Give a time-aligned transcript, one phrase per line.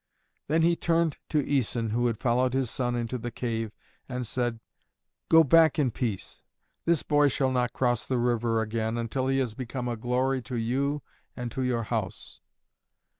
[0.47, 3.71] Then he turned to Æson, who had followed his son into the cave,
[4.09, 4.59] and said,
[5.29, 6.41] "Go back in peace.
[6.85, 10.55] This boy shall not cross the river again till he has become a glory to
[10.55, 11.03] you
[11.35, 12.39] and to your house."